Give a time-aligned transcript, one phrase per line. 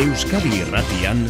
[0.00, 1.26] Euskadi Irratian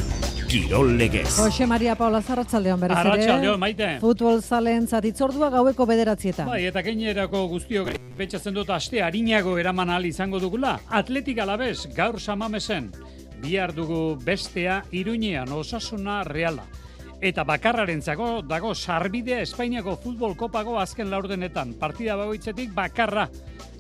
[0.46, 1.32] Kirol Legez.
[1.41, 3.09] Jose Maria Paula Zarratxaldeon berez ere.
[3.09, 3.89] Arratxaldeon, maite.
[3.98, 6.45] Futbol zalen zatitzordua gaueko bederatzieta.
[6.46, 10.77] Bai, eta keinerako guztiok betxatzen dut aste harinago eraman ahal izango dugula.
[10.87, 12.93] Atletik alabez, gaur samamesen.
[13.43, 16.68] Bihar dugu bestea iruñean osasuna reala.
[17.21, 21.74] Eta bakarrarentzako dago sarbidea Espainiako futbol kopago azken laurdenetan.
[21.74, 23.27] Partida bagoitzetik bakarra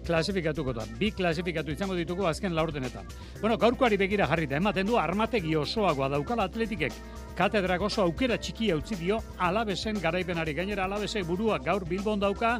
[0.06, 0.84] klasifikatuko da.
[0.98, 3.08] Bi klasifikatu izango ditugu azken laurdenetan.
[3.40, 6.94] Bueno, gaurkoari begira jarrita, ematen du armategi osoagoa daukala atletikek.
[7.38, 10.54] Katedrak oso aukera txikia utzi dio alabesen garaipenari.
[10.54, 12.58] Gainera alabese burua gaur bilbon dauka,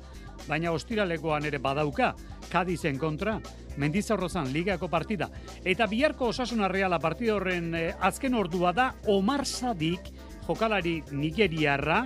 [0.48, 2.14] baina ostiralekoan ere badauka.
[2.50, 3.38] Kadizen kontra,
[3.80, 5.30] Mendizorrozan ligako partida.
[5.64, 10.10] Eta biharko osasuna reala partida horren eh, azken ordua da Omar Sadik,
[10.48, 12.02] jokalari nigeriarra,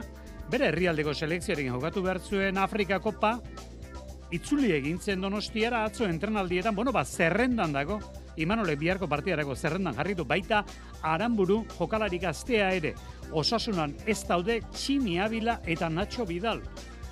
[0.51, 3.39] bere herrialdeko selekzioarekin jokatu behar zuen Afrika Kopa,
[4.35, 8.01] itzuli egintzen donostiara atzo entrenaldietan, bueno, ba, zerrendan dago,
[8.37, 10.65] Imanole biharko partidarako zerrendan jarritu baita
[11.03, 12.95] Aramburu jokalari gaztea ere.
[13.31, 16.63] Osasunan ez daude Txini Abila eta Nacho Vidal.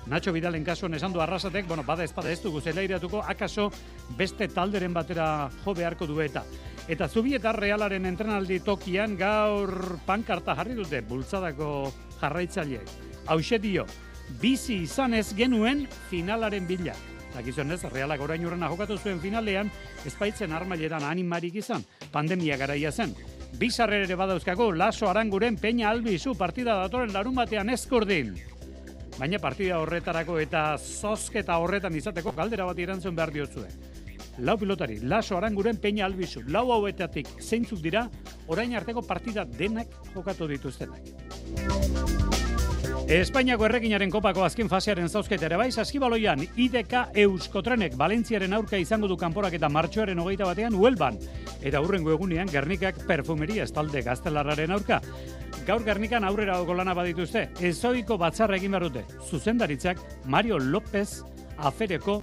[0.07, 3.69] Nacho Vidalen kasuan esan du arrasatek, bueno, bada ezpada ez dugu zelairatuko, akaso
[4.17, 6.43] beste talderen batera jo beharko du eta.
[6.91, 12.91] Eta Zubieta Realaren entrenaldi tokian gaur pankarta jarri dute bultzadako jarraitzaileek.
[13.31, 13.87] Hauxe dio,
[14.41, 16.99] bizi izan ez genuen finalaren bila.
[17.33, 19.71] Dakizuen ez, realak orain urrena jokatu zuen finalean,
[20.05, 23.15] espaitzen armailetan animarik izan, pandemia garaia zen.
[23.59, 28.35] Bizarrer ere badauzkago, laso aranguren peña albizu partida datoren larun batean eskordin.
[29.17, 33.67] Baina partida horretarako eta zozketa horretan izateko galdera bat irantzun behar diotzue.
[34.41, 38.07] Lau pilotari, laso aranguren peña albizu, lau hauetatik zeintzuk dira,
[38.47, 42.02] orain arteko partida denak jokatu dituztenak.
[43.03, 46.93] Espainiako erreginaren kopako azken fasearen zauzketa ere bai, saskibaloian IDK
[47.25, 51.17] Euskotrenek Valentziaren aurka izango du kanporak eta martxoaren hogeita batean Huelban.
[51.61, 55.01] Eta hurrengo egunean Gernikak perfumeria estalde gaztelarraren aurka.
[55.67, 59.03] Gaur Gernikan aurrera dago lana badituzte, ezoiko batzarra egin behar dute.
[59.27, 61.25] Zuzendaritzak Mario López
[61.57, 62.21] afereko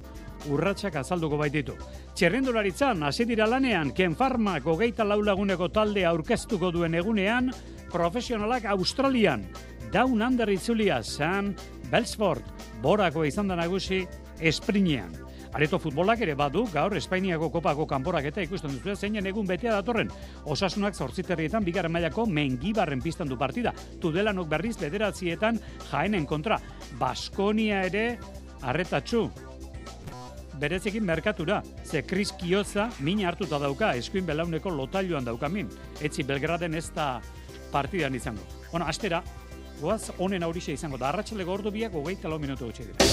[0.49, 1.75] urratsak azalduko baititu.
[2.17, 7.53] Txerrendularitzan, hasi dira lanean, Ken Farmak hogeita laulaguneko talde aurkeztuko duen egunean,
[7.93, 9.45] profesionalak Australian,
[9.91, 11.55] Down Under itzulia Sam
[11.91, 12.45] Belsford,
[12.83, 14.05] borako izan da nagusi
[14.39, 15.11] esprinean.
[15.51, 20.13] Areto futbolak ere badu, gaur Espainiako kopako kanporak eta ikusten duzu zeinen egun betea datorren.
[20.47, 23.75] Osasunak zortziterrietan bigarren mailako mengibarren piztan du partida.
[24.01, 25.59] Tudelanok berriz bederatzietan
[25.91, 26.61] jaenen kontra.
[27.01, 28.05] Baskonia ere
[28.63, 29.27] arretatxu.
[30.61, 35.67] Berezekin merkatura, ze Chris Kioza min hartuta dauka, eskuin belauneko lotailuan dauka min.
[36.01, 37.17] Etzi Belgraden ez da
[37.73, 38.45] partidan izango.
[38.71, 39.23] Bueno, astera,
[39.81, 41.09] Goaz, honen aurixe izango da.
[41.09, 43.07] Arratxale gordo biak hogeita lau minutu gutxi dira.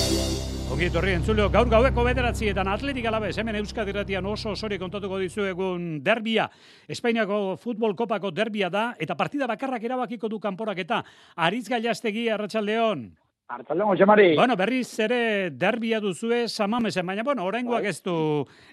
[0.73, 5.45] Ongi etorri entzuleo, gaur gaueko bederatzietan atletik alabez, hemen Euskadi Ratian oso osori kontatuko dizu
[5.47, 6.50] egun derbia.
[6.91, 11.00] Espainiako futbol kopako derbia da, eta partida bakarrak erabakiko du kanporak eta
[11.47, 13.07] Aritz Gailastegi Arratxaldeon.
[13.47, 14.33] Artzaldeon, Jose Mari.
[14.35, 18.17] Bueno, berriz ere derbia duzue samamesen, baina, bueno, oraingoak ez du,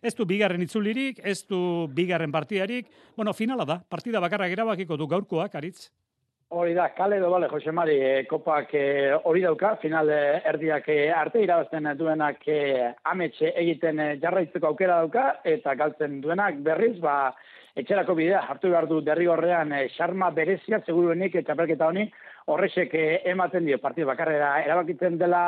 [0.02, 2.90] ez du bigarren itzulirik, ez du bigarren partidarik.
[3.14, 5.92] Bueno, finala da, partida bakarrak erabakiko du gaurkoak, Aritz.
[6.54, 8.82] Hori da, kale edo bale, Jose Mari, e, kopak e,
[9.26, 10.86] hori dauka, final e, erdiak
[11.18, 12.58] arte irabazten duenak e,
[13.10, 17.32] ametxe egiten e, jarraitzeko aukera dauka, eta galtzen duenak berriz, ba,
[17.74, 22.06] etxerako bidea, hartu behar du derri horrean, e, xarma berezia, seguruenik, etxapelketa honi,
[22.54, 23.04] horrexek e,
[23.34, 25.42] ematen dio, partidu bakarrera erabakitzen dela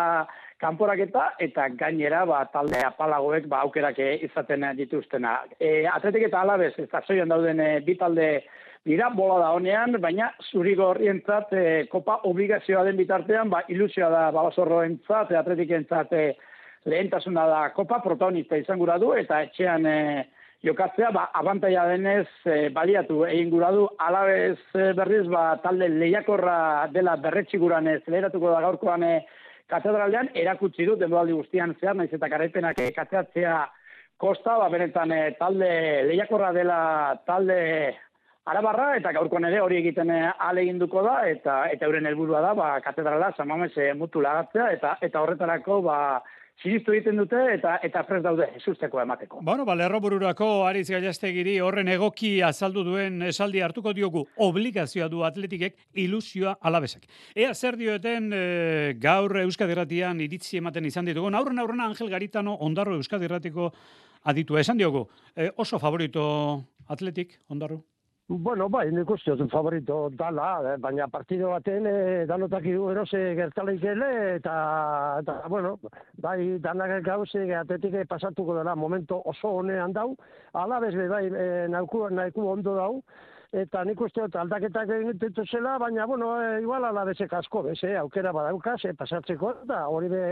[0.59, 5.39] kanporaketa, eta gainera, ba, talde apalagoek, ba, aukerak izaten dituztena.
[5.61, 8.31] E, atletik eta alabez, ez da dauden e, bi talde
[8.87, 14.23] dira bola da honean, baina zuriko horrientzat e, kopa obligazioa den bitartean, ba, ilusioa da
[14.31, 16.27] babasorroentzat, e, atletikentzat e,
[16.87, 19.97] lehentasuna da kopa protagonista izan gura du, eta etxean e,
[20.67, 26.87] jokatzea, ba, abantaia denez e, baliatu egin gura du, alabez e, berriz, ba, talde lehiakorra
[26.95, 29.15] dela berretxiguran ez leheratuko da gaurkoan e,
[29.67, 33.61] katedralean, erakutsi du, denboaldi guztian zehar, naiz eta garaipenak e, kateatzea
[34.23, 35.71] kosta, ba, benetan e, talde
[36.07, 36.81] lehiakorra dela
[37.27, 37.65] talde
[38.47, 42.53] Arabarra eta gaurkoan ere hori egiten eh, ale eginduko da eta eta euren helburua da
[42.55, 45.97] ba katedrala Samames eh, mutu lagatzea eta eta horretarako ba
[46.63, 49.41] sinistu egiten dute eta eta pres daude susteko emateko.
[49.43, 55.75] Bueno, ba lerrobururako Ariz Gallastegiri horren egoki azaldu duen esaldi hartuko diogu obligazioa du atletikek
[56.05, 57.11] ilusioa alabesak.
[57.35, 61.35] Ea zer dioeten e, gaur Euskadi Irratian iritzi ematen izan ditugu.
[61.35, 63.73] Aurren aurrena Angel Garitano Ondarro Euskadi Irratiko
[64.23, 65.09] aditu esan diogu.
[65.57, 67.83] oso favorito atletik Ondarro.
[68.29, 71.93] Bueno, bai, nik uste dut favorito dala, eh, baina partido baten e,
[72.27, 74.09] danotak idu erose gertaleik ele,
[74.41, 74.55] eta,
[75.21, 75.77] eta, bueno,
[76.25, 80.17] bai, danak gauze atetik pasatuko dela momento oso honean dau,
[80.55, 82.91] alabez be, bai, e, nauku, nauku ondo dau,
[83.53, 87.95] eta nik uste dut aldaketak egin dituzela, baina, bueno, e, igual alabezek asko, bez, eh,
[88.01, 90.25] aukera badaukaz, eh, pasatzeko, eta hori be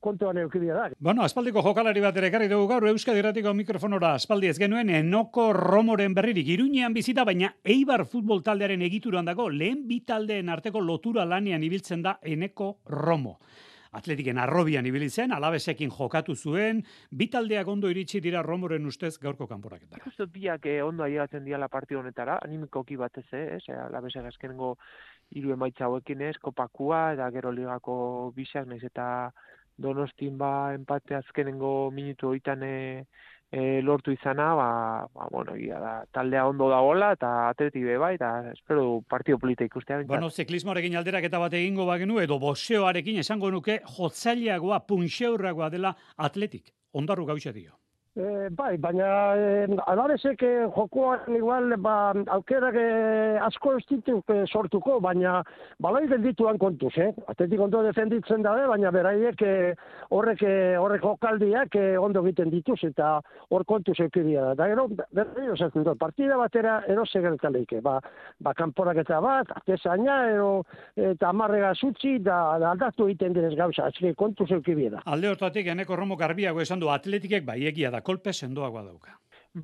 [0.00, 0.88] kontuan eukibia da.
[0.98, 6.14] Bueno, aspaldiko jokalari bat ere dugu gaur Euskadi Irratiko mikrofonora aspaldi ez genuen Enoko Romoren
[6.14, 11.62] berririk Iruñean bizita baina Eibar futbol taldearen egituran dago lehen bi taldeen arteko lotura lanian
[11.62, 13.38] ibiltzen da Eneko Romo.
[13.98, 19.46] Atletiken arrobian ibili zen, alabesekin jokatu zuen, bi taldeak ondo iritsi dira Romoren ustez gaurko
[19.48, 20.04] kanporaketara.
[20.18, 24.74] Dut biak eh, ondo ailegatzen diala partio honetara, animikoki batez, eh, ez, eh, alabesek azkenengo
[25.30, 27.96] hiru emaitza hauekin ez, kopakua, eta gero ligako
[28.36, 29.08] bisak, naiz eta
[29.78, 33.06] donostin ba empate azkenengo minutu hoitan e,
[33.50, 34.68] e, lortu izana, ba,
[35.14, 39.98] ba, bueno, ia da, taldea ondo dagoela, eta atleti bai, eta espero partio polita ikustea.
[39.98, 40.14] bintzat.
[40.14, 46.74] Bueno, ziklismoarekin alderaketa bat egingo bagenu, edo boxeoarekin esango nuke jotzaileagoa, punxeurragoa dela atletik.
[46.92, 47.78] Ondarru gauza dio.
[48.18, 52.86] E, bai, baina e, alabezek e, jokoan igual ba, aukerak e,
[53.46, 55.36] asko ez dituk e, sortuko, baina
[55.78, 57.12] balai dituan kontuz, eh?
[57.30, 59.52] Atletik ondo defenditzen dabe, baina beraiek e,
[60.10, 60.42] horrek,
[60.82, 63.20] horrek jokaldiak e, ondo egiten dituz, eta
[63.54, 64.56] hor kontuz eukibia da.
[64.58, 68.00] Da gero, berri osatzen dut, partida batera erose gertaleike, ba,
[68.42, 70.64] ba kanporak eta bat, atezaina, ero,
[70.96, 75.06] eta amarrega zutzi, da, da aldatu egiten direz gauza, atxiki kontuz eukibia da.
[75.06, 79.16] Alde hortatik, eneko romo garbiago esan du atletikek bai egia da, kolpe sendoagoa dauka.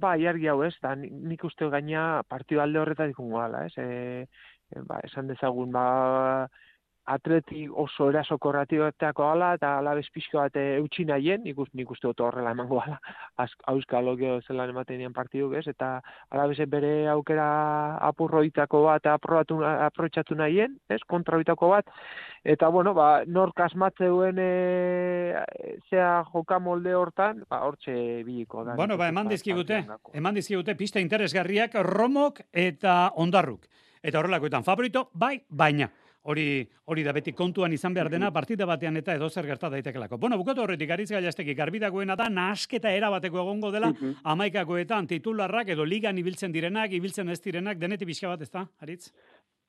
[0.04, 3.74] Bai, argi hau ez, da, ni- nik uste gaina partio alde horretatik ungo gala, ez,
[3.78, 4.26] e,
[4.74, 5.84] e, ba, esan dezagun, ba,
[7.06, 11.90] atleti oso eraso korratibetako gala, eta alabez pixko bat e, eutxi nahien, nik, uste- nik
[11.90, 12.98] uste dut horrela emango gala,
[13.68, 20.36] auskalo gero zelan ematen dian partiduk ez, eta alabez bere aukera apurroitako bat aprobatu, aprobetxatu
[20.38, 21.90] nahien, ez, kontraoitako bat,
[22.44, 24.48] eta bueno, ba, nork asmatzeuen e,
[25.90, 28.78] zea joka molde hortan, ba, hortxe biliko da.
[28.80, 30.14] Bueno, ba, eman dizkigute, gako.
[30.14, 33.68] eman dizkigute pista interesgarriak Romok eta Ondarruk.
[34.04, 35.88] Eta horrelakoetan favorito, bai, baina.
[36.24, 40.16] Hori, hori da beti kontuan izan behar dena partida batean eta edo zer gerta daitekelako.
[40.16, 43.92] Bueno, bukatu horretik aritz gailasteki garbi dagoena da nahasketa erabateko egongo dela
[44.32, 49.10] amaikakoetan titularrak edo ligan ibiltzen direnak, ibiltzen ez direnak, denetik pixka bat ez da, aritz?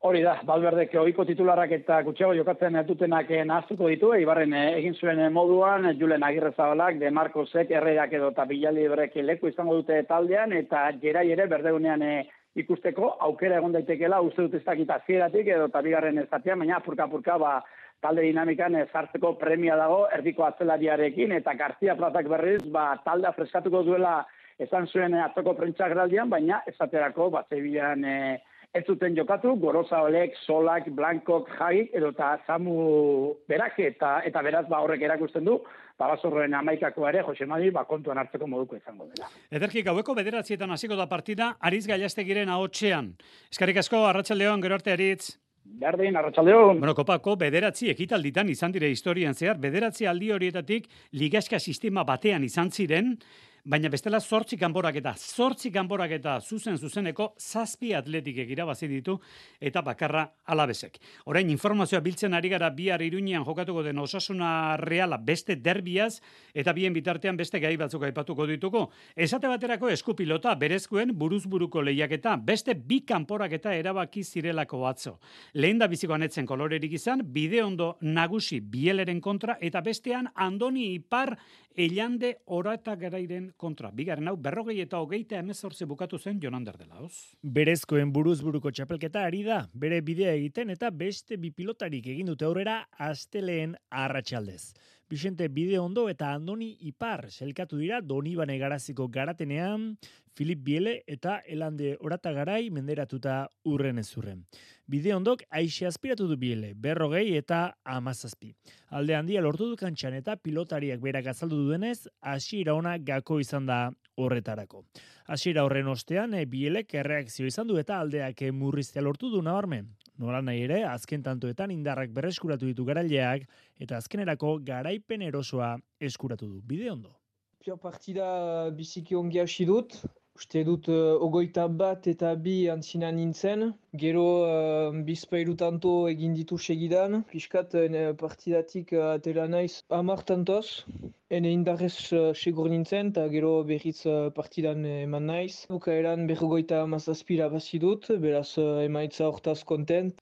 [0.06, 4.94] Hori da, Valverdek ohiko titularrak eta gutxiago jokatzen dutenak eh, nahaztuko ditu, Ibarren eh, egin
[5.00, 10.54] zuen eh, moduan, Julen Agirrezabalak, De Marcosek, Herrerak edo eta Bilalibrek leku izango dute taldean,
[10.54, 12.19] eta gerai ere berdeunean eh,
[12.56, 16.78] ikusteko aukera egon daitekela, uste dut ez dakit hasieratik edo eta bigarren ez zatean, baina
[16.80, 17.56] apurka-apurka ba,
[18.04, 23.84] talde dinamikan eh, sartzeko premia dago erdiko atzelariarekin, eta García Plazak berriz ba, taldea freskatuko
[23.88, 24.18] duela
[24.60, 28.38] esan zuen eh, atzoko prentsagraldian, baina esaterako bat zebilan eh,
[28.75, 30.01] ez zuten jokatu, Goroza
[30.45, 35.62] Solak, Blankok, Jagik, edo eta Samu berak, eta, eta beraz ba horrek erakusten du,
[35.98, 39.30] ba basorroen amaikako ere, Jose Mari, ba kontuan hartzeko moduko izango dela.
[39.50, 43.13] Ederki gaueko bederatzietan hasiko da partida, aritz gailastegiren ahotsean.
[43.51, 45.38] Eskarrik asko, arratsaldeon gero arte aritz.
[45.66, 46.78] Berdin, arratsaldeon.
[46.83, 52.69] Bueno, kopako bederatzi ekitalditan izan dire historian zehar, bederatzi aldi horietatik ligaska sistema batean izan
[52.69, 53.16] ziren,
[53.65, 59.16] baina bestela zortzi kanporaketa, zortzi kanporaketa zuzen zuzeneko zazpi atletikek irabazi ditu
[59.57, 60.21] eta bakarra
[60.54, 60.99] alabezek.
[61.25, 66.19] Orain informazioa biltzen ari gara bihar iruñean jokatuko den osasuna reala beste derbiaz
[66.54, 68.83] eta bien bitartean beste gai batzuk aipatuko dituko.
[69.16, 75.18] Esate baterako eskupilota berezkoen buruzburuko lehiaketa beste bi kanporaketa erabaki zirelako atzo.
[75.56, 81.33] Lehen da biziko anetzen kolorerik izan, bide ondo nagusi bieleren kontra eta bestean Andoni Ipar
[81.75, 83.89] Elande orata garairen kontra.
[83.91, 87.35] Bigarren hau berrogei eta hogeita emezortze bukatu zen Jonander dela, hoz?
[87.44, 92.47] Berezkoen buruz buruko txapelketa ari da, bere bidea egiten eta beste bi pilotarik egin dute
[92.47, 92.77] aurrera
[93.09, 94.71] asteleen arratsaldez.
[95.07, 99.97] Vicente Bide Ondo eta Andoni Ipar selkatu dira Donibane garaziko garatenean,
[100.35, 104.42] Filip Biele eta Elande Oratagarai menderatuta urren ez urren.
[104.90, 108.52] Bide ondok aixe aspiratu du biele, berrogei eta amazazpi.
[108.90, 113.80] Alde handia lortu du kantxan eta pilotariak berak azaldu duenez, hasiera ona gako izan da
[114.16, 114.83] horretarako.
[115.28, 119.94] Hasiera horren ostean, e, bielek erreakzio izan du eta aldeak e, murriztea lortu du nabarmen.
[120.22, 123.44] Nola nahi ere, azken tantoetan indarrak berreskuratu ditu garaileak
[123.84, 126.62] eta azkenerako garaipen erosoa eskuratu du.
[126.64, 127.12] Bide ondo.
[127.60, 129.98] Pio partida biziki ongi hasi dut.
[130.35, 133.61] Uste dut uh, ogoita bat eta bi antzina nintzen.
[134.01, 137.21] Gero uh, bizpairu tanto egin ditu segidan.
[137.30, 140.83] Piskat uh, partidatik uh, atera naiz amar tantoz.
[141.31, 145.63] Ene indarrez uh, segur nintzen eta gero berriz uh, partidan eman naiz.
[145.71, 150.19] Bukaeran berrogoita mazazpira bazi dut, beraz uh, emaitza hortaz kontent.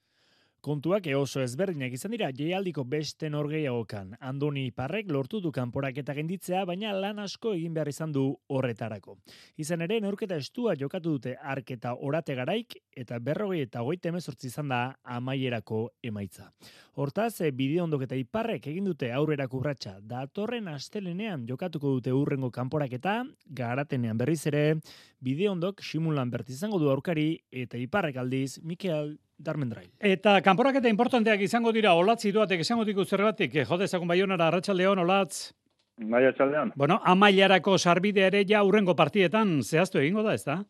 [0.63, 4.13] Kontuak oso ezberdinak izan dira jeialdiko beste norgeiagokan.
[4.24, 9.17] Andoni Iparrek lortu du kanporaketa genditzea, baina lan asko egin behar izan du horretarako.
[9.60, 14.72] Izan ere, neurketa estua jokatu dute arketa orate garaik, eta berrogei eta goite emezortzi izan
[14.72, 16.48] da amaierako emaitza.
[16.96, 19.98] Hortaz, e, bide ondok eta Iparrek egin dute aurrera kurratxa.
[20.00, 24.79] Datorren astelenean jokatuko dute urrengo kanporaketa, garatenean berriz ere,
[25.20, 29.90] bide ondok simulan bertizango du aurkari, eta Iparrek aldiz, Mikel Darmendrail.
[30.00, 35.00] Eta kanporaketa importanteak izango dira olatzi duatek izango diku zerbatik, eh, jode ezagun baionara arratsaldeon
[35.00, 35.54] olatz.
[35.98, 36.72] Bai, atxaldean.
[36.75, 40.63] Bueno, amailarako sarbidea ere ja urrengo partietan zehaztu egingo da, ez da?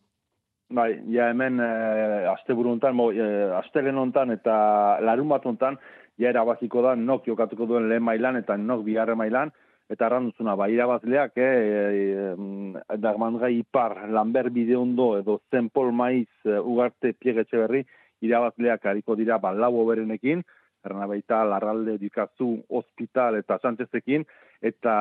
[0.74, 1.68] Bai, ja hemen e,
[2.32, 3.28] asteburu hontan, mo, e,
[3.60, 4.54] astelen hontan eta
[5.00, 5.78] larun bat hontan,
[6.20, 9.52] ja erabaziko da nok jokatuko duen lehen mailan eta nok biharre mailan,
[9.90, 12.06] eta arranduzuna, ba, irabazleak, eh, e,
[12.80, 17.84] e, dagmandra ipar, lanber bide ondo, edo zenpol maiz e, ugarte piegetxe berri,
[18.24, 20.42] irabazleak hariko dira ba, lau oberenekin,
[20.84, 24.26] erna baita Larralde, Dikazu, Hospital eta Santzezekin,
[24.64, 24.94] eta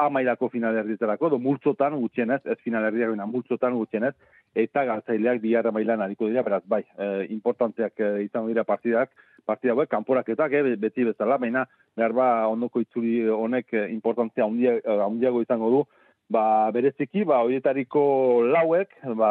[0.00, 4.14] amairako finalerdietarako, do multzotan gutxienez, ez finalerdiak bina multzotan gutxienez,
[4.56, 9.12] eta galtzaileak biharra mailan hariko dira, beraz, bai, e, importanteak e, izango dira partidak,
[9.46, 15.44] partida hauek, kanporaketak, e, beti bezala, baina behar ba, ondoko itzuri honek e, importantzia handiago
[15.44, 15.84] izango du,
[16.28, 18.02] ba, bereziki, ba, horietariko
[18.50, 19.30] lauek, ba,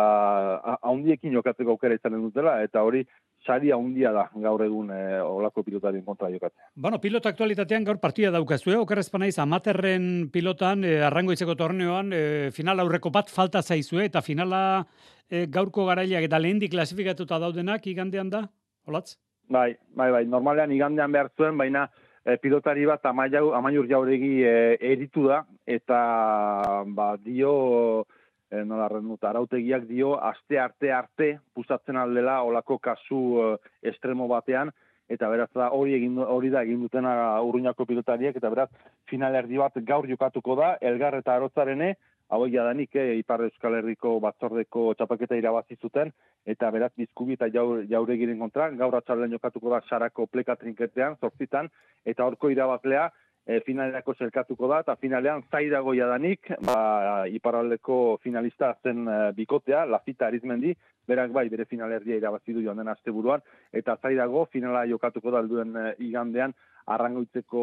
[0.81, 3.03] haundiekin jokatzeko aukera izanen dutela, eta hori
[3.45, 6.71] sari haundia da gaur egun e, olako pilotarien kontra jokatzea.
[6.81, 8.79] Bueno, pilota aktualitatean gaur partida daukazu, eh?
[8.81, 12.23] okerrez panaiz, amaterren pilotan, e, arrangoitzeko torneoan, e,
[12.55, 14.61] final aurreko bat falta zaizue, eta finala
[15.29, 18.45] e, gaurko garaileak eta lehendik klasifikatuta daudenak igandean da,
[18.87, 19.19] olatz?
[19.51, 21.85] Bai, bai, bai, normalean igandean behar zuen, baina
[22.25, 24.55] e, pilotari bat amaiur, amaiur jauregi e,
[24.95, 26.00] eritu da, eta
[26.88, 28.05] ba, dio,
[28.50, 33.51] e, nola renut, arautegiak dio, aste arte arte, pusatzen aldela olako kasu e,
[33.91, 34.72] estremo batean,
[35.10, 37.13] eta beraz da hori egin hori da egin dutena
[37.45, 38.36] urruñako pilotariek.
[38.36, 38.69] Eta beraz
[39.10, 41.95] finalerdi bat gaur jokatuko da Elgar eta Arotzarene
[42.34, 46.12] hau jadanik eh, Ipar Euskal Herriko batzordeko txapaketa irabazi zuten.
[46.45, 51.69] Eta beraz bizkubi eta jaur, jauregiren kontra gaur atxalden jokatuko da sarako pleka trinketean zortzitan.
[52.05, 53.10] Eta horko irabazlea
[53.45, 60.27] e, finalerako zelkatuko da, eta finalean zaidago jadanik, ba, iparaldeko finalista zen e, bikotea, Lafita
[60.27, 60.73] Arizmendi,
[61.07, 65.75] berak bai, bere finalerdia irabazi du joan den asteburuan, eta zaidago finala jokatuko da alduen
[65.77, 67.61] e, igandean, arrangoitzeko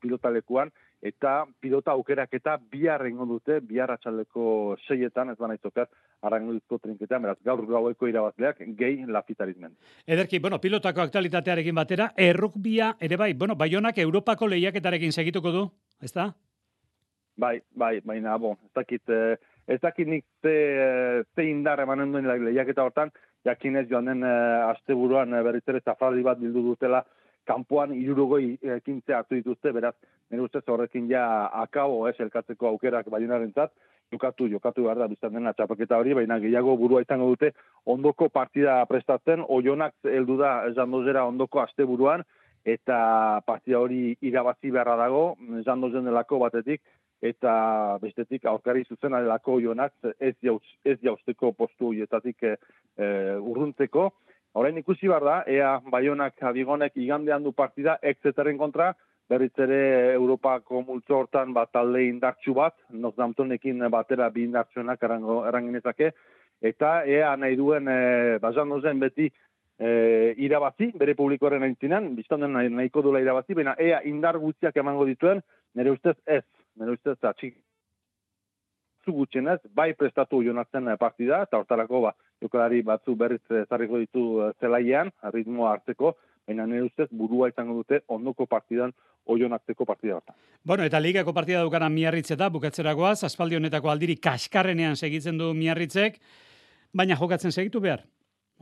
[0.00, 0.70] pilotalekuan,
[1.02, 5.90] eta pilota aukerak eta bihar egingo dute, bihar atxaldeko seietan, ez baina izokat,
[6.22, 9.74] arrangoitzko trinketean, beraz, gaur gaueko irabazleak, gehi lafitarizmen.
[10.06, 15.66] Ederki, bueno, pilotako aktualitatearekin batera, errukbia, ere bai, bueno, baionak Europako lehiaketarekin segituko du,
[16.02, 16.30] ez da?
[17.36, 19.36] Bai, bai, baina, bon, ez dakit, eh,
[19.66, 23.12] ez dakit nik ze, ze indar emanen duen lehiaketa hortan,
[23.44, 27.02] jakinez joan den uh, asteburuan uh, berriz ere zafraldi bat bildu dutela
[27.48, 29.94] kanpoan irurogoi ekintzea hartu dituzte, beraz,
[30.30, 31.24] nire ustez horrekin ja
[31.62, 33.72] akabo, ez, elkatzeko aukerak baionaren zat,
[34.12, 37.52] jokatu, jokatu behar da, biztan dena txapaketa hori, baina gehiago burua izango dute,
[37.88, 42.24] ondoko partida prestatzen, oionak heldu da, esan dozera, ondoko aste buruan,
[42.64, 45.22] eta partida hori irabazi beharra dago,
[45.60, 46.82] esan dozen delako batetik,
[47.22, 52.56] eta bestetik aurkari zuzen delako oionak ez, jauz, ez jauzteko postu horietatik e,
[53.38, 54.08] urruntzeko,
[54.52, 58.90] Orain ikusi bar da, ea Baionak Abigonek igandean du partida exeteren kontra,
[59.28, 59.78] berriz ere
[60.12, 66.12] Europako multzo hortan bat talde indartsu bat, Northamptonekin batera bi indartsuenak eranginezake,
[66.60, 67.96] eta ea nahi duen e,
[68.44, 74.36] bazan dozen beti e, irabazi, bere publikoaren aintzinan, biztan nahiko duela irabazi, baina ea indar
[74.42, 75.40] guztiak emango dituen,
[75.74, 76.44] nire ustez ez,
[76.76, 77.56] nire ustez atxik
[79.04, 84.52] zu gutxenez, bai prestatu jonatzen partida, eta hortarako ba, jokalari batzu berriz zarriko ditu eh,
[84.60, 86.14] zelaian, ritmoa hartzeko,
[86.46, 88.92] baina nire ustez burua izango dute ondoko partidan
[89.26, 90.34] oionatzeko partida bat.
[90.64, 96.18] Bueno, eta ligako partida dukana miarritzeta, bukatzerakoaz, aspaldi honetako aldiri kaskarrenean segitzen du miarritzek,
[96.92, 98.02] baina jokatzen segitu behar.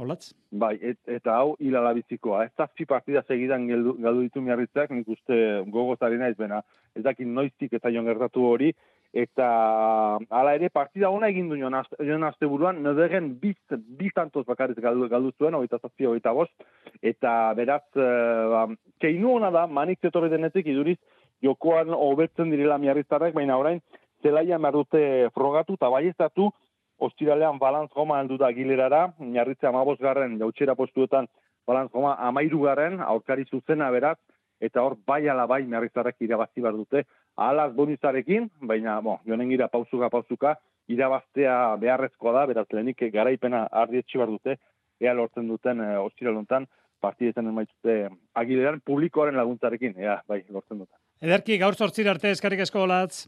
[0.00, 0.30] Olatz?
[0.56, 2.46] Bai, et, eta hau hilala bizikoa.
[2.46, 5.36] Ez zazpi partida segidan galdu ditu miarritzak, nik uste
[5.68, 6.62] gogozari naiz, bena
[6.96, 8.70] ez dakit noiztik eta joan gertatu hori,
[9.12, 13.56] eta hala ere partida ona egin du joan aste buruan, nedegen biz,
[13.98, 16.52] biz tantos bakarriz galdu, galdu zuen, oita zazpi, oita bost,
[17.02, 18.66] eta beraz, uh, ba,
[19.02, 20.98] keinu hona da, manik zetorri denetik iduriz,
[21.42, 23.80] jokoan hobetzen direla miarriztarrak, baina orain,
[24.22, 26.50] zelaia merdute frogatu eta baiestatu,
[27.00, 31.26] ostiralean balantz goma heldu da gilerara, miarritze amabos garren, jautxera postuetan,
[31.66, 34.18] balantz goma amairu garren, aurkari zuzena beraz,
[34.60, 37.06] eta hor bai ala bai miarriztarrak irabazi bar dute,
[37.36, 40.56] alaz bonizarekin, baina, bo, jonen gira pauzuka, pauzuka,
[40.88, 44.56] irabaztea beharrezkoa da, beraz lehenik garaipena ardietxi bar dute,
[45.00, 46.66] ea lortzen duten e,
[47.00, 50.88] partidetan emaitute agileran publikoaren laguntzarekin, ja, bai, lortzen dut.
[51.24, 53.26] Ederki, gaur zortzira arte eskarrik asko olatz.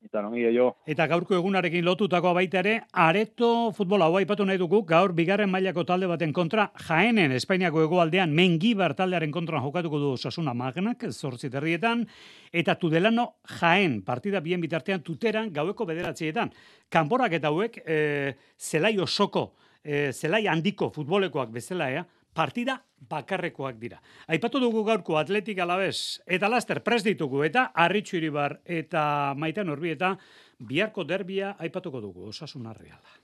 [0.00, 0.70] Eta nongi jo.
[0.88, 2.72] Eta gaurko egunarekin lotutako baita ere,
[3.04, 8.32] areto futbola hau aipatu nahi dugu, gaur bigarren mailako talde baten kontra, jaenen Espainiako egoaldean
[8.32, 12.06] mengibar taldearen kontra jokatuko du Osasuna Magnak, zortzi terrietan,
[12.50, 13.26] eta Tudelano
[13.60, 16.54] jaen, partida bien bitartean tuteran gaueko bederatzietan.
[16.88, 19.50] Kanporak eta hauek, e, zelai osoko,
[19.84, 24.00] e, zelai handiko futbolekoak bezala, ea, partida bakarrekoak dira.
[24.28, 29.94] Aipatu dugu gaurko atletik alabez, eta laster prest ditugu, eta arritxu iribar, eta maitean horbi,
[29.96, 30.16] eta
[30.58, 33.18] biharko derbia aipatuko dugu, osasun arreala.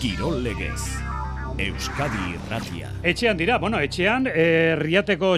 [0.00, 0.82] Kirol legez.
[1.56, 2.90] Euskadi Irratia.
[3.00, 4.76] Etxean dira, bueno, etxean, e,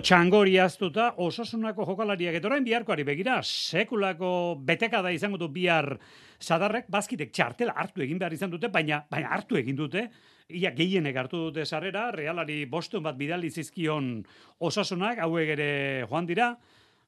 [0.03, 5.97] txangori aztuta, osasunako jokalariak, eta orain biharkoari begira, sekulako betekada izango du bihar
[6.41, 10.09] sadarrek, bazkitek txartela hartu egin behar izan dute, baina, baina hartu egin dute,
[10.49, 14.25] ia gehienek hartu dute sarrera, realari bostun bat bidali zizkion
[14.65, 15.71] osasunak, hauek ere
[16.09, 16.55] joan dira,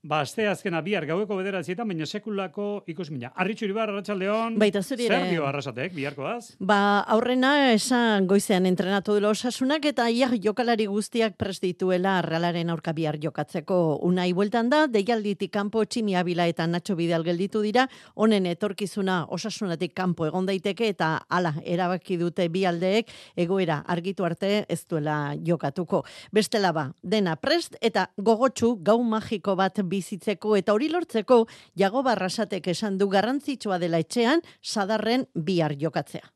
[0.02, 3.34] Ba, azte azkena bihar gaueko bederatzietan, baina sekulako ikusmina.
[3.36, 5.18] Arritxu iribar, Arratxaldeon, Baita zuri ere.
[5.18, 6.56] zer dio arrasatek, biharkoaz?
[6.58, 12.94] Ba, aurrena esan goizean entrenatu dela osasunak eta ia jokalari guztiak prest dituela realaren aurka
[12.96, 18.46] bihar jokatzeko unai bueltan da, deialditik kanpo tximi abila eta natxo bidal gelditu dira, honen
[18.46, 24.80] etorkizuna osasunatik kanpo egon daiteke eta ala, erabaki dute bi aldeek egoera argitu arte ez
[24.88, 26.06] duela jokatuko.
[26.32, 31.44] Bestela ba, dena prest eta gogotsu gau magiko bat bizitzeko eta hori lortzeko
[31.76, 36.30] jago barrasatek esan du garrantzitsua dela etxean sadarren bihar jokatzea.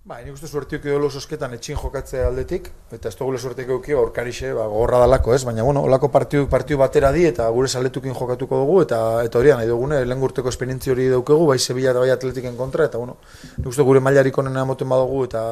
[0.00, 4.54] Ba, nik uste suertiok edo lososketan etxin jokatzea aldetik, eta ez dugu suertiok eukio aurkarixe,
[4.56, 5.42] ba, gogorra dalako, ez?
[5.44, 9.52] Baina, bueno, olako partiu, partiu batera di, eta gure saletukin jokatuko dugu, eta eta hori
[9.52, 13.18] nahi dugune, lehen gurteko esperientzi hori daukegu, bai Sevilla eta bai Atletiken kontra, eta, bueno,
[13.58, 15.44] nik uste gure mailarik onena moten badugu, eta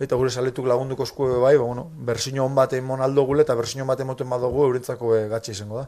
[0.00, 3.54] eta gure saletuk lagunduko esku bai, ba, bueno, bersino on bat emon aldo gule, eta
[3.54, 5.86] bersino bat emoten badugu, eurentzako e, gatxe izango da.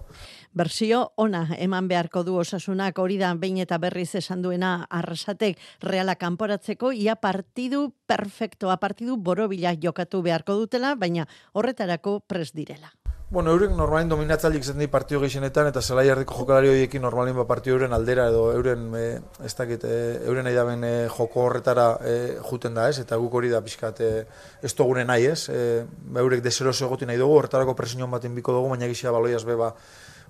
[0.53, 6.15] Bersio ona eman beharko du osasunak hori da behin eta berriz esan duena arrasatek reala
[6.21, 12.93] kanporatzeko ia partidu perfectoa partidu borobila jokatu beharko dutela, baina horretarako pres direla.
[13.33, 17.73] Bueno, eurek normalin dominatzailik zen partio gehienetan eta zelai erdiko jokalari horiekin normalin ba partio
[17.73, 19.05] euren aldera edo euren e,
[19.41, 19.95] ez dakit e,
[20.29, 22.99] euren nahi e, joko horretara e, juten da ez?
[22.99, 24.27] Eta guk hori da pixkat e,
[24.61, 25.49] ez dugune nahi ez?
[25.49, 29.47] E, ba, eurek deseroso egoti nahi dugu horretarako presión baten biko dugu baina gixea baloiaz
[29.49, 29.73] beba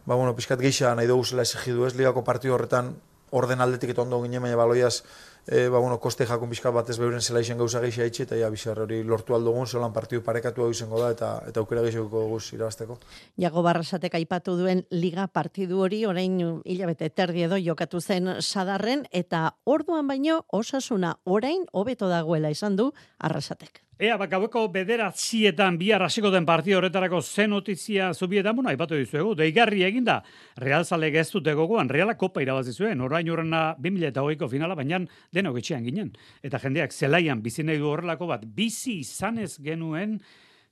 [0.06, 1.96] ba, bueno, pixkat geixa nahi dugu zela exigidu ez?
[1.96, 2.94] Ligako partio horretan
[3.32, 5.02] orden aldetik eta ondo ginen baina baloiaz
[5.46, 8.50] e, ba, bueno, koste jakun bizkat batez beuren zela izen gauza gehiago haitxe, eta ja,
[8.50, 12.52] bizar hori lortu aldugun, zelan partidu parekatu hau izango da, eta eta aukera gehiago guz
[12.52, 12.98] irabazteko.
[13.40, 19.54] Jago Barrasatek aipatu duen liga partidu hori, orain hilabete terdi edo jokatu zen sadarren, eta
[19.64, 23.82] orduan baino osasuna orain hobeto dagoela izan du Arrasatek.
[24.00, 29.84] Ea, bakaueko bederatzietan bihar hasiko den partio horretarako zen notizia zubietan, bueno, aipatu dizuegu, deigarri
[29.84, 30.22] eginda,
[30.56, 35.84] Real Zale geztute gogoan, Reala kopa irabazi zuen, orain urrena 2008ko finala, baina denok etxean
[35.84, 36.08] ginen.
[36.42, 40.16] Eta jendeak zelaian bizi nahi du horrelako bat, bizi izanez genuen,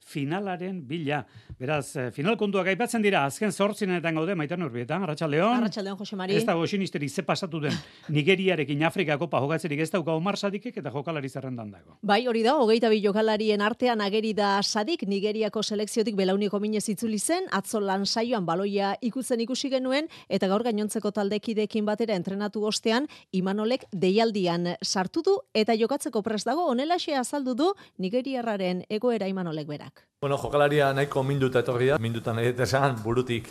[0.00, 1.24] finalaren bila.
[1.58, 5.58] Beraz, eh, final kontuak aipatzen dira, azken zortzinetan gaude, maitan urbietan, Arratxaldeon.
[5.58, 6.36] Arratxaldeon, Jose Mari.
[6.36, 7.74] Ez dago sinisteri ze pasatu den
[8.08, 11.98] Nigeriarekin Afrika kopa jogatzerik ez dauka Omar Sadikek eta jokalari zerrendan dago.
[12.02, 17.18] Bai, hori da, hogeita bi jokalarien artean ageri da Sadik, Nigeriako selekziotik belauniko minez itzuli
[17.18, 23.06] zen, atzo lan saioan baloia ikutzen ikusi genuen, eta gaur gainontzeko taldekidekin batera entrenatu ostean,
[23.32, 29.89] Imanolek deialdian sartu du, eta jokatzeko prest dago, onelaxe azaldu du Nigeriarraren egoera Imanolek berak.
[30.20, 33.46] Bueno, jokalaria nahiko minduta etorri da, minduta nahi esan burutik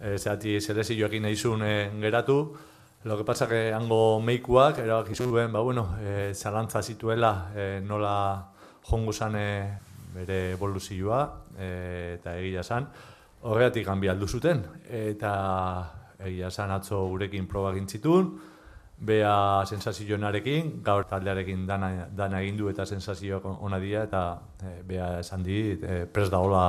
[0.00, 2.56] e, zehati zerezioekin nahi zuen e, geratu.
[3.04, 8.14] Lo que pasa que hango meikuak erabaki zuen, ba bueno, e, zalantza zituela e, nola
[8.88, 9.36] jongo zan
[10.14, 11.20] bere evoluzioa
[11.58, 11.68] e,
[12.16, 12.88] eta egia zan.
[13.42, 15.34] Horregatik ganbi aldu zuten eta
[16.24, 18.32] egia zan atzo gurekin proba gintzitun.
[18.96, 24.22] Bea sensazionarekin, gaur taldearekin dana, dana egin du eta sensazioak ona dira eta
[24.62, 26.62] e, bea esan dit e, pres da hola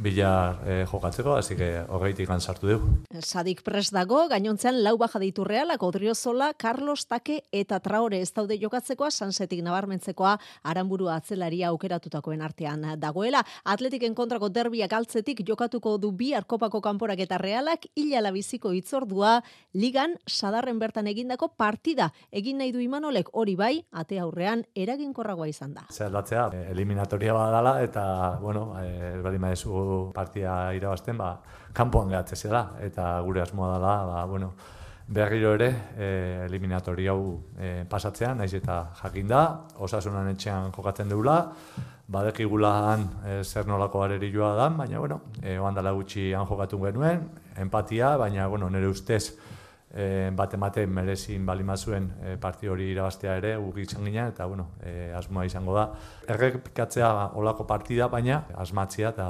[0.00, 2.88] bilar e, jokatzeko, hasi que horreitik sartu dugu.
[3.20, 8.56] Sadik pres dago, gainontzean lau baja ditu realak, Odriozola, Carlos Take eta Traore ez daude
[8.58, 13.44] jokatzekoa, sansetik nabarmentzekoa, aranburu atzelaria aukeratutakoen artean dagoela.
[13.64, 19.40] Atletiken kontrako derbiak altzetik jokatuko du bi arkopako kanporak eta realak, hilala biziko itzordua,
[19.74, 22.10] ligan sadarren bertan egindako partida.
[22.30, 25.86] Egin nahi du imanolek hori bai, ate aurrean eraginkorragoa izan da.
[25.90, 28.04] Zer datzea, eliminatoria badala eta,
[28.40, 29.38] bueno, e, bali
[30.14, 31.34] partia irabazten, ba,
[31.76, 34.52] kanpoan gehatzea zela, eta gure asmoa dela, ba, bueno,
[35.10, 36.08] berriro ere e,
[36.46, 37.20] eliminatori hau
[37.58, 39.40] e, pasatzean, naiz eta jakinda,
[39.82, 41.38] osasunan etxean jokatzen deula,
[42.10, 47.28] badekigula han e, zer nolako joa da, baina, bueno, e, oandala gutxi han jokatu genuen,
[47.56, 49.36] empatia, baina, bueno, nire ustez,
[49.94, 54.70] e, bat ematen merezin balimazuen e, parti hori irabaztea ere gugi izan ginen, eta bueno,
[54.82, 55.88] e, asmoa izango da.
[56.28, 59.28] Errepikatzea olako partida, baina asmatzea eta,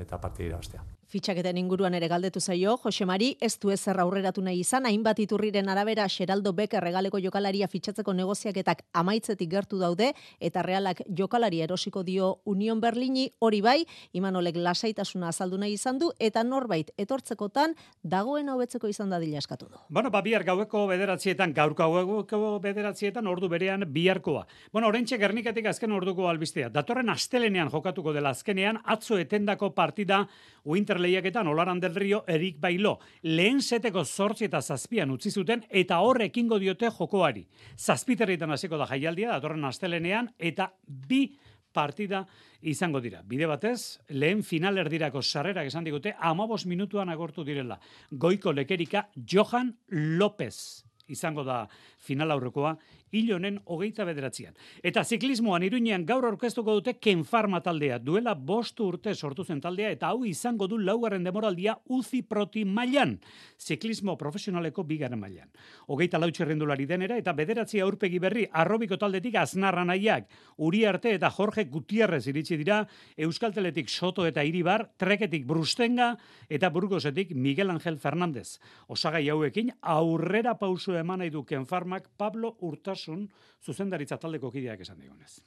[0.00, 0.84] eta partida irabaztea.
[1.08, 5.70] Fitxaketen inguruan ere galdetu zaio, Jose Mari, ez du ezer aurreratu nahi izan, hainbat iturriren
[5.72, 12.42] arabera Xeraldo Becker regaleko jokalaria fitxatzeko negoziaketak amaitzetik gertu daude, eta realak jokalari erosiko dio
[12.44, 13.78] Union Berlini hori bai,
[14.12, 19.80] imanolek lasaitasuna azaldu nahi izan du, eta norbait etortzekotan dagoen hobetzeko izan dadila eskatu du.
[19.88, 24.44] Bueno, ba, bihar gaueko bederatzietan, gaurko gaueko bederatzietan, ordu berean biharkoa.
[24.76, 26.68] Bueno, orentxe gernikatik azken orduko albistea.
[26.68, 30.26] Datorren astelenean jokatuko dela azkenean, atzo etendako partida
[30.68, 36.00] Winter lehiaketan Olaran del Rio Erik Bailo lehen seteko zortzi eta zazpian utzi zuten eta
[36.00, 37.46] horrekingo diote jokoari.
[37.76, 41.26] Zazpiterritan hasiko da jaialdia datorren astelenean eta bi
[41.72, 42.24] partida
[42.62, 43.22] izango dira.
[43.22, 47.78] Bide batez, lehen final erdirako sarrera esan digute, amabos minutuan agortu direla.
[48.10, 49.76] Goiko lekerika Johan
[50.18, 51.62] López izango da
[51.98, 52.74] final aurrekoa,
[53.12, 54.54] hil honen hogeita bederatzean.
[54.82, 57.98] Eta ziklismoan iruinean gaur orkestuko dute Ken Farma taldea.
[57.98, 63.18] Duela bostu urte sortu zen taldea eta hau izango du laugarren demoraldia uzi proti mailan.
[63.58, 65.48] Ziklismo profesionaleko bigaren mailan.
[65.88, 70.28] Hogeita lau txerrendulari denera eta bederatzia aurpegi berri arrobiko taldetik aznarra nahiak.
[70.58, 72.82] Uri arte eta Jorge Gutierrez iritsi dira
[73.16, 76.14] Euskalteletik Soto eta Iribar, Treketik Brustenga
[76.48, 78.58] eta Burgosetik Miguel Ángel Fernández.
[78.88, 83.28] Osagai hauekin aurrera pausu eman nahi du Ken Farmak Pablo Urtas osasun
[83.64, 85.38] zuzendaritza taldeko kideak esan digunez.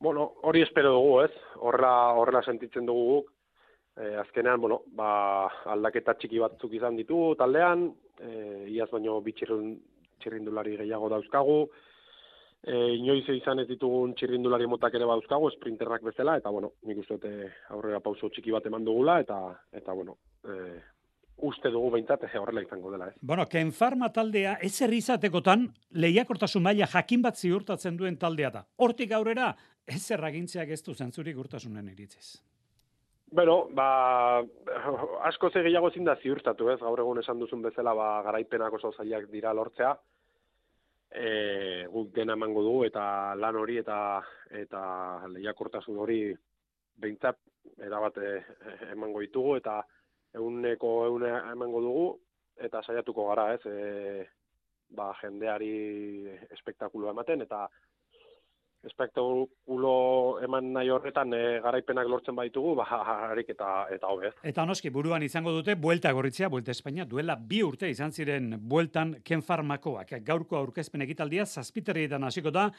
[0.00, 1.32] Bueno, hori espero dugu, ez?
[1.60, 3.32] Horrela, horrela sentitzen dugu guk.
[4.00, 5.10] E, azkenean, bueno, ba,
[5.74, 8.30] aldaketa txiki batzuk izan ditu taldean, e,
[8.72, 9.74] iaz baino bitxirrun
[10.22, 11.58] txirrindulari gehiago dauzkagu,
[12.62, 17.18] e, inoiz izan ez ditugun txirrindulari motak ere dauzkagu, sprinterrak bezala, eta bueno, nik uste
[17.18, 19.40] dute aurrera pauso txiki bat eman dugula, eta,
[19.82, 20.80] eta bueno, e,
[21.46, 23.08] uste dugu behintzat horrela izango dela.
[23.08, 23.16] Ez.
[23.20, 28.64] Bueno, Ken Farma taldea ez errizatekotan lehiakortasun maila jakin bat ziurtatzen duen taldea da.
[28.76, 29.54] Hortik aurrera
[29.86, 32.40] ez erragintzeak ez du zentzurik urtasunen iritziz.
[33.30, 34.42] Bueno, ba,
[35.22, 36.80] asko ze gehiago ezin da ziurtatu, ez?
[36.80, 39.92] Gaur egun esan duzun bezala, ba, garaipenak oso zailak dira lortzea.
[41.10, 43.96] E, guk dena emango dugu eta lan hori eta
[44.54, 44.82] eta
[45.30, 46.20] lehiakortasun hori
[47.02, 47.38] behintzat
[47.86, 48.34] erabate
[48.92, 49.80] emango ditugu eta
[50.38, 52.06] euneko eune emango dugu,
[52.60, 54.26] eta saiatuko gara, ez, e,
[54.96, 55.72] ba, jendeari
[56.50, 57.66] espektakulo ematen, eta
[58.86, 59.92] espektakulo
[60.44, 64.32] eman nahi horretan e, garaipenak lortzen baitugu, ba, harik eta, eta hobez.
[64.46, 69.16] Eta noski, buruan izango dute, buelta gorritzea, buelta Espainia, duela bi urte izan ziren bueltan
[69.24, 70.14] Ken Farmakoak.
[70.24, 72.70] Gaurko aurkezpen egitaldia, zazpiterrietan hasiko da,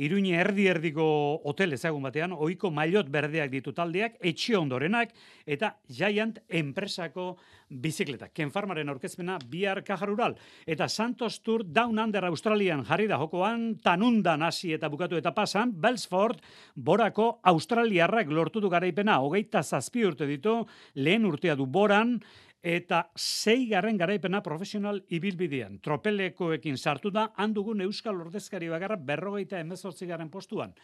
[0.00, 1.06] iruñe erdi erdiko
[1.44, 5.12] hotel ezagun batean, oiko mailot berdeak ditu taldeak, etxe ondorenak,
[5.46, 7.34] eta Giant enpresako
[7.70, 8.28] bizikleta.
[8.34, 10.34] Ken Farmaren aurkezpena bihar kajarural.
[10.66, 15.72] Eta Santos Tour Down Under Australian jarri da jokoan, tanundan hasi eta bukatu eta pasan,
[15.80, 16.42] Belsford,
[16.74, 20.60] borako Australiarrak lortu du garaipena, hogeita zazpi urte ditu,
[20.94, 22.18] lehen urtea du boran,
[22.62, 25.78] eta sei garren garaipena profesional ibilbidean.
[25.80, 30.74] Tropelekoekin sartu da, handugun Euskal Ordezkari bagarra berrogeita emezortzi garen postuan.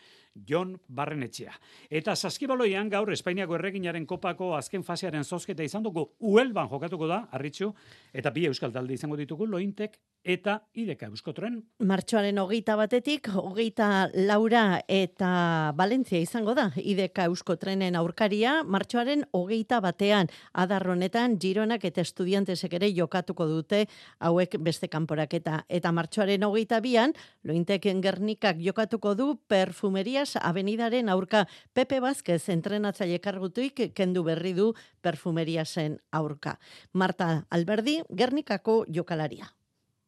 [0.49, 1.53] Jon Barrenetxea.
[1.91, 7.73] Eta saskibaloian gaur Espainiako erreginaren kopako azken fasearen zozketa izan dugu uelban jokatuko da, arritxu,
[8.13, 11.61] eta bi Euskal talde izango ditugu, lointek eta ideka euskotren.
[11.87, 20.29] Martxoaren hogeita batetik, hogeita laura eta Valentzia izango da, ideka euskotrenen aurkaria, martxoaren hogeita batean,
[20.53, 23.85] adarronetan, gironak eta estudiantesek ere jokatuko dute,
[24.19, 25.63] hauek beste kanporaketa.
[25.69, 27.15] Eta martxoaren hogeita bian,
[27.47, 34.73] lointeken gernikak jokatuko du perfumerias avenidaren aurka Pepe Vázquez entrenatzaile kargutuik kendu berri du
[35.07, 36.59] perfumeriasen aurka.
[36.93, 39.56] Marta Alberdi, gernikako jokalaria.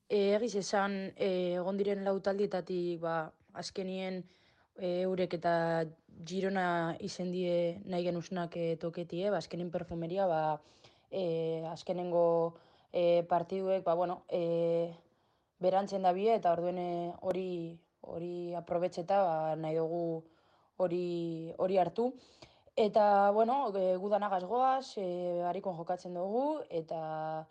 [0.08, 1.28] E, egiz esan, e,
[1.60, 3.16] egon diren lautaldietatik, ba,
[3.60, 4.22] azkenien
[4.80, 5.52] e, eurek eta
[6.30, 10.40] girona izen die nahi genuznak e, toketie, ba, azkenin perfumeria, ba,
[11.10, 12.54] e, azkenengo
[12.92, 14.88] e, partiduek, ba, bueno, e,
[15.60, 16.80] berantzen da bie, eta orduen
[17.20, 17.76] hori
[18.08, 20.24] hori aprobetxeta, ba, nahi dugu
[20.80, 22.12] hori hori hartu.
[22.78, 27.46] Eta, bueno, e, gudanagaz goaz, e, jokatzen dugu, eta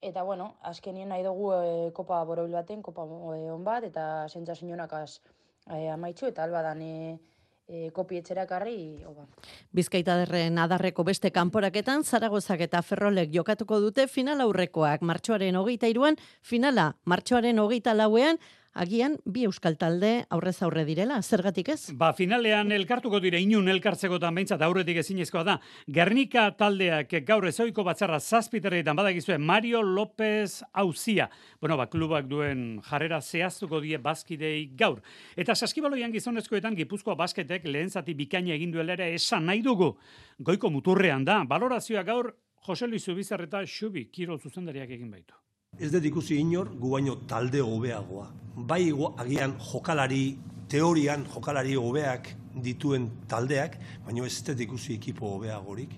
[0.00, 3.02] Eta, bueno, azkenien nahi dugu e, kopa borobil baten, kopa
[3.34, 5.18] e, on bat, eta sentza sinonakaz
[5.66, 7.18] e, amaitzu, eta alba dan e,
[7.66, 9.26] e, kopi etxerakarri, oba.
[9.74, 16.92] Bizkaitaderren adarreko beste kanporaketan, Zaragozak eta Ferrolek jokatuko dute final aurrekoak martxoaren hogeita iruan, finala
[17.04, 18.38] martxoaren hogeita lauean,
[18.74, 21.92] agian bi euskal talde aurrez aurre direla, zergatik ez?
[21.98, 25.56] Ba, finalean elkartuko dire inun elkartzekotan behintzat aurretik ezinezkoa da.
[25.86, 31.28] Gernika taldeak gaur ezoiko batzarra zazpiterreitan badakizue Mario López Auzia.
[31.60, 35.02] Bueno, ba, klubak duen jarrera zehaztuko die bazkidei gaur.
[35.36, 39.94] Eta saskibaloian gizonezkoetan Gipuzkoa basketek lehen zati bikaina egin duela ere esan nahi dugu.
[40.38, 42.34] Goiko muturrean da, valorazioa gaur
[42.68, 45.34] Jose Luis Zubizarreta Xubi, Kirol zuzendariak egin baitu.
[45.78, 48.26] Ez dut ikusi inor, gu baino talde hobeagoa.
[48.66, 48.90] Bai
[49.22, 50.36] agian jokalari,
[50.68, 52.32] teorian jokalari hobeak
[52.64, 55.94] dituen taldeak, baino ez dut ikusi ekipo hobeagorik,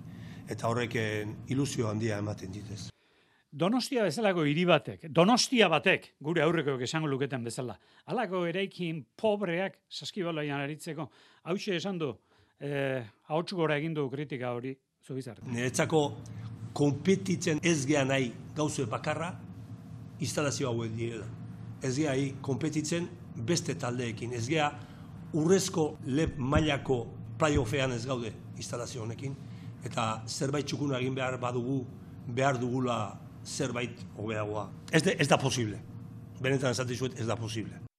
[0.47, 2.91] eta horrek eh, ilusio handia ematen ditez.
[3.51, 7.79] Donostia bezalako hiri batek, Donostia batek, gure aurrekoek esango luketen bezala.
[8.05, 11.09] Halako eraikin pobreak saskibaloian aritzeko.
[11.49, 12.13] Hauxe esan du,
[12.59, 15.49] eh, ahotsu gora egin du kritika hori, zubizarreta.
[15.49, 16.05] Niretzako
[16.73, 19.33] konpetitzen ez gea nahi gauze bakarra,
[20.21, 21.27] instalazio hauek direla.
[21.81, 24.33] Ez gea nahi konpetitzen beste taldeekin.
[24.37, 24.69] Ez gea
[25.33, 27.05] urrezko lep mailako
[27.41, 29.35] playoffean ez gaude instalazio honekin.
[29.85, 31.81] Eta zerbait txukuna egin behar badugu,
[32.27, 32.97] behar dugula
[33.45, 34.69] zerbait hobeagoa.
[34.91, 35.81] Ez, de, ez da posible.
[36.41, 37.90] Benetan esaten ez da posible.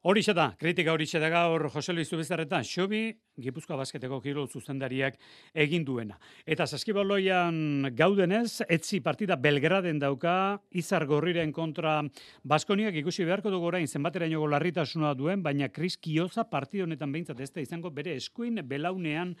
[0.00, 5.18] Horixe da, kritika horixe da gaur Jose Luis Zubizarreta, Xobi, Gipuzkoa basketeko kirol zuzendariak
[5.52, 6.16] egin duena.
[6.48, 10.32] Eta saskibaloian gaudenez, etzi partida Belgraden dauka,
[10.72, 11.98] izar gorriren kontra
[12.40, 17.50] Baskoniak ikusi beharko dugu orain zenbateraino larritasuna duen, baina Kris Kioza partida honetan behintzat ez
[17.52, 19.36] da izango bere eskuin belaunean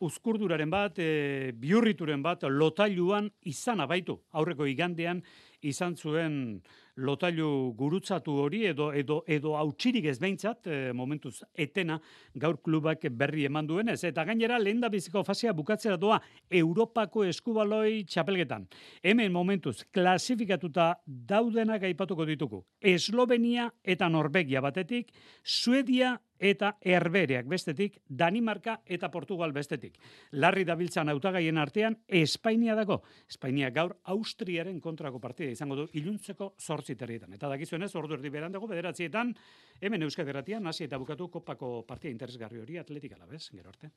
[0.00, 4.16] uzkurduraren bat, e, biurrituren bat, lotailuan izan abaitu.
[4.32, 5.20] Aurreko igandean
[5.60, 6.62] izan zuen
[7.00, 11.98] lotailu gurutzatu hori edo edo edo hautsirik ez behintzat e, momentuz etena
[12.34, 18.66] gaur klubak berri eman duenez eta gainera lehen biziko fasea bukatzera doa Europako eskubaloi txapelgetan.
[19.02, 22.64] Hemen momentuz klasifikatuta daudenak aipatuko ditugu.
[22.80, 25.12] Eslovenia eta Norvegia batetik,
[25.44, 29.98] Suedia eta Herbereak bestetik, Danimarka eta Portugal bestetik.
[30.32, 33.02] Larri dabiltzan hautagaien artean Espainia dago.
[33.28, 37.34] Espainia gaur Austriaren kontrako partida izango du iluntzeko zortzi terrietan.
[37.36, 39.34] Eta dakizuenez, ordu erdi beran dago, bederatzietan,
[39.80, 43.92] hemen Euskal Herratian, hasi eta bukatu kopako partida interesgarri hori atletik alabez, gero arte.